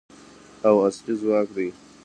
[0.67, 1.67] او اصلي ځواک دی.